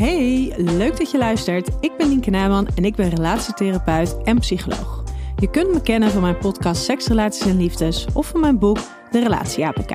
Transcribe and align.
Hey, 0.00 0.52
leuk 0.56 0.96
dat 0.96 1.10
je 1.10 1.18
luistert. 1.18 1.68
Ik 1.80 1.96
ben 1.96 2.08
Nienke 2.08 2.30
Naaman 2.30 2.68
en 2.74 2.84
ik 2.84 2.94
ben 2.94 3.08
relatietherapeut 3.08 4.16
en 4.22 4.38
psycholoog. 4.38 5.04
Je 5.36 5.50
kunt 5.50 5.72
me 5.72 5.82
kennen 5.82 6.10
van 6.10 6.22
mijn 6.22 6.38
podcast 6.38 6.82
Seks, 6.82 7.06
Relaties 7.06 7.46
en 7.46 7.56
Liefdes 7.56 8.06
of 8.12 8.26
van 8.26 8.40
mijn 8.40 8.58
boek 8.58 8.78
De 9.10 9.20
Relatie 9.20 9.66
APK. 9.66 9.92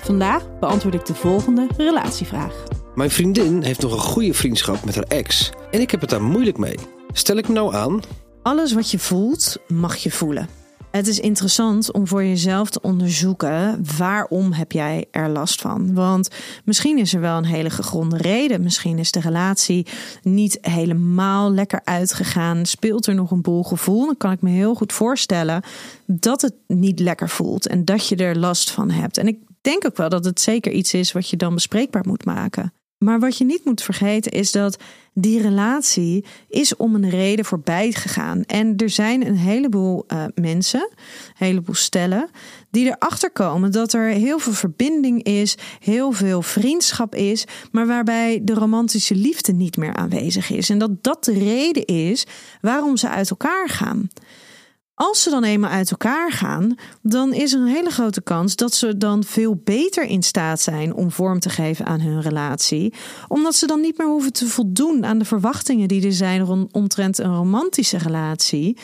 Vandaag 0.00 0.58
beantwoord 0.58 0.94
ik 0.94 1.06
de 1.06 1.14
volgende 1.14 1.66
relatievraag. 1.76 2.64
Mijn 2.94 3.10
vriendin 3.10 3.62
heeft 3.62 3.82
nog 3.82 3.92
een 3.92 3.98
goede 3.98 4.34
vriendschap 4.34 4.84
met 4.84 4.94
haar 4.94 5.04
ex. 5.08 5.52
En 5.70 5.80
ik 5.80 5.90
heb 5.90 6.00
het 6.00 6.10
daar 6.10 6.22
moeilijk 6.22 6.58
mee. 6.58 6.78
Stel 7.12 7.36
ik 7.36 7.48
me 7.48 7.54
nou 7.54 7.74
aan? 7.74 8.00
Alles 8.42 8.72
wat 8.72 8.90
je 8.90 8.98
voelt, 8.98 9.56
mag 9.68 9.96
je 9.96 10.10
voelen. 10.10 10.48
Het 10.94 11.06
is 11.06 11.20
interessant 11.20 11.92
om 11.92 12.06
voor 12.06 12.24
jezelf 12.24 12.70
te 12.70 12.80
onderzoeken 12.80 13.84
waarom 13.96 14.52
heb 14.52 14.72
jij 14.72 15.04
er 15.10 15.28
last 15.28 15.60
van. 15.60 15.94
Want 15.94 16.28
misschien 16.64 16.98
is 16.98 17.14
er 17.14 17.20
wel 17.20 17.36
een 17.36 17.44
hele 17.44 17.70
gegronde 17.70 18.16
reden. 18.16 18.62
Misschien 18.62 18.98
is 18.98 19.10
de 19.10 19.20
relatie 19.20 19.86
niet 20.22 20.58
helemaal 20.60 21.52
lekker 21.52 21.80
uitgegaan. 21.84 22.66
Speelt 22.66 23.06
er 23.06 23.14
nog 23.14 23.30
een 23.30 23.42
boel 23.42 23.62
gevoel? 23.62 24.06
Dan 24.06 24.16
kan 24.16 24.32
ik 24.32 24.42
me 24.42 24.50
heel 24.50 24.74
goed 24.74 24.92
voorstellen 24.92 25.62
dat 26.06 26.42
het 26.42 26.54
niet 26.66 27.00
lekker 27.00 27.28
voelt 27.28 27.66
en 27.66 27.84
dat 27.84 28.08
je 28.08 28.16
er 28.16 28.38
last 28.38 28.70
van 28.70 28.90
hebt. 28.90 29.18
En 29.18 29.26
ik 29.26 29.38
denk 29.60 29.86
ook 29.86 29.96
wel 29.96 30.08
dat 30.08 30.24
het 30.24 30.40
zeker 30.40 30.72
iets 30.72 30.94
is 30.94 31.12
wat 31.12 31.28
je 31.28 31.36
dan 31.36 31.54
bespreekbaar 31.54 32.04
moet 32.06 32.24
maken. 32.24 32.72
Maar 32.98 33.20
wat 33.20 33.38
je 33.38 33.44
niet 33.44 33.64
moet 33.64 33.82
vergeten 33.82 34.32
is 34.32 34.52
dat 34.52 34.76
die 35.14 35.42
relatie 35.42 36.24
is 36.48 36.76
om 36.76 36.94
een 36.94 37.10
reden 37.10 37.44
voorbij 37.44 37.92
gegaan. 37.92 38.42
En 38.42 38.76
er 38.76 38.90
zijn 38.90 39.26
een 39.26 39.36
heleboel 39.36 40.04
uh, 40.08 40.24
mensen, 40.34 40.90
een 40.90 41.46
heleboel 41.46 41.74
stellen, 41.74 42.30
die 42.70 42.86
erachter 42.86 43.30
komen 43.30 43.72
dat 43.72 43.92
er 43.92 44.08
heel 44.08 44.38
veel 44.38 44.52
verbinding 44.52 45.22
is, 45.22 45.56
heel 45.80 46.12
veel 46.12 46.42
vriendschap 46.42 47.14
is, 47.14 47.44
maar 47.72 47.86
waarbij 47.86 48.40
de 48.42 48.54
romantische 48.54 49.14
liefde 49.14 49.52
niet 49.52 49.76
meer 49.76 49.94
aanwezig 49.94 50.50
is. 50.50 50.70
En 50.70 50.78
dat 50.78 51.02
dat 51.02 51.24
de 51.24 51.32
reden 51.32 51.84
is 51.84 52.26
waarom 52.60 52.96
ze 52.96 53.08
uit 53.08 53.30
elkaar 53.30 53.68
gaan. 53.68 54.08
Als 54.94 55.22
ze 55.22 55.30
dan 55.30 55.44
eenmaal 55.44 55.70
uit 55.70 55.90
elkaar 55.90 56.32
gaan, 56.32 56.74
dan 57.02 57.32
is 57.32 57.52
er 57.52 57.60
een 57.60 57.66
hele 57.66 57.90
grote 57.90 58.22
kans 58.22 58.56
dat 58.56 58.74
ze 58.74 58.96
dan 58.96 59.24
veel 59.24 59.60
beter 59.64 60.04
in 60.04 60.22
staat 60.22 60.60
zijn 60.60 60.94
om 60.94 61.10
vorm 61.10 61.40
te 61.40 61.48
geven 61.48 61.86
aan 61.86 62.00
hun 62.00 62.20
relatie. 62.20 62.92
Omdat 63.28 63.54
ze 63.54 63.66
dan 63.66 63.80
niet 63.80 63.98
meer 63.98 64.06
hoeven 64.06 64.32
te 64.32 64.46
voldoen 64.46 65.04
aan 65.04 65.18
de 65.18 65.24
verwachtingen 65.24 65.88
die 65.88 66.06
er 66.06 66.12
zijn 66.12 66.68
omtrent 66.72 67.18
een 67.18 67.34
romantische 67.34 67.98
relatie. 67.98 68.76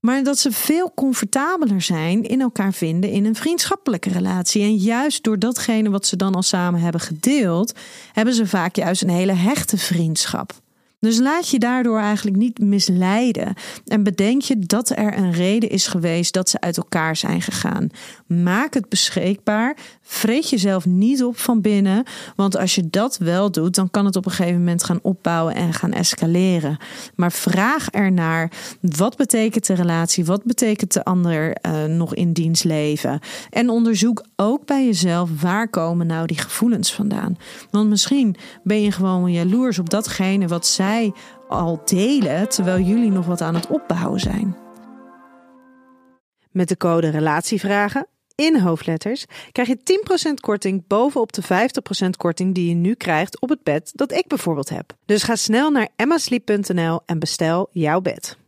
Maar 0.00 0.22
dat 0.22 0.38
ze 0.38 0.52
veel 0.52 0.92
comfortabeler 0.94 1.82
zijn 1.82 2.22
in 2.22 2.40
elkaar 2.40 2.72
vinden 2.72 3.10
in 3.10 3.24
een 3.24 3.36
vriendschappelijke 3.36 4.10
relatie. 4.10 4.62
En 4.62 4.76
juist 4.76 5.24
door 5.24 5.38
datgene 5.38 5.90
wat 5.90 6.06
ze 6.06 6.16
dan 6.16 6.34
al 6.34 6.42
samen 6.42 6.80
hebben 6.80 7.00
gedeeld, 7.00 7.72
hebben 8.12 8.34
ze 8.34 8.46
vaak 8.46 8.76
juist 8.76 9.02
een 9.02 9.08
hele 9.08 9.32
hechte 9.32 9.78
vriendschap. 9.78 10.60
Dus 11.02 11.18
laat 11.18 11.48
je 11.48 11.58
daardoor 11.58 11.98
eigenlijk 11.98 12.36
niet 12.36 12.58
misleiden. 12.58 13.54
En 13.86 14.02
bedenk 14.02 14.42
je 14.42 14.58
dat 14.58 14.90
er 14.90 15.18
een 15.18 15.32
reden 15.32 15.70
is 15.70 15.86
geweest 15.86 16.34
dat 16.34 16.48
ze 16.48 16.60
uit 16.60 16.76
elkaar 16.76 17.16
zijn 17.16 17.42
gegaan. 17.42 17.88
Maak 18.26 18.74
het 18.74 18.88
beschikbaar. 18.88 19.76
Vreet 20.02 20.50
jezelf 20.50 20.86
niet 20.86 21.24
op 21.24 21.38
van 21.38 21.60
binnen. 21.60 22.04
Want 22.36 22.56
als 22.56 22.74
je 22.74 22.90
dat 22.90 23.18
wel 23.18 23.50
doet, 23.50 23.74
dan 23.74 23.90
kan 23.90 24.04
het 24.04 24.16
op 24.16 24.26
een 24.26 24.32
gegeven 24.32 24.58
moment 24.58 24.84
gaan 24.84 24.98
opbouwen 25.02 25.54
en 25.54 25.72
gaan 25.72 25.92
escaleren. 25.92 26.76
Maar 27.14 27.32
vraag 27.32 27.88
ernaar: 27.90 28.50
wat 28.80 29.16
betekent 29.16 29.66
de 29.66 29.74
relatie? 29.74 30.24
Wat 30.24 30.44
betekent 30.44 30.92
de 30.92 31.04
ander 31.04 31.56
uh, 31.66 31.84
nog 31.84 32.14
in 32.14 32.32
dienst 32.32 32.64
leven? 32.64 33.20
En 33.50 33.70
onderzoek 33.70 34.24
ook 34.42 34.66
bij 34.66 34.84
jezelf 34.84 35.40
waar 35.40 35.68
komen 35.68 36.06
nou 36.06 36.26
die 36.26 36.38
gevoelens 36.38 36.94
vandaan. 36.94 37.36
Want 37.70 37.88
misschien 37.88 38.36
ben 38.62 38.82
je 38.82 38.92
gewoon 38.92 39.32
jaloers 39.32 39.78
op 39.78 39.90
datgene 39.90 40.46
wat 40.46 40.66
zij 40.66 41.12
al 41.48 41.82
delen 41.84 42.48
terwijl 42.48 42.84
jullie 42.84 43.10
nog 43.10 43.26
wat 43.26 43.40
aan 43.40 43.54
het 43.54 43.66
opbouwen 43.66 44.20
zijn. 44.20 44.56
Met 46.50 46.68
de 46.68 46.76
code 46.76 47.08
Relatievragen 47.08 48.06
in 48.34 48.60
hoofdletters 48.60 49.24
krijg 49.52 49.68
je 49.68 49.78
10% 50.30 50.34
korting 50.40 50.86
bovenop 50.86 51.32
de 51.32 51.42
50% 51.42 51.46
korting 52.16 52.54
die 52.54 52.68
je 52.68 52.74
nu 52.74 52.94
krijgt 52.94 53.40
op 53.40 53.48
het 53.48 53.62
bed 53.62 53.90
dat 53.94 54.12
ik 54.12 54.26
bijvoorbeeld 54.26 54.68
heb. 54.68 54.96
Dus 55.06 55.22
ga 55.22 55.36
snel 55.36 55.70
naar 55.70 55.88
emmasleep.nl 55.96 57.00
en 57.06 57.18
bestel 57.18 57.68
jouw 57.70 58.00
bed. 58.00 58.40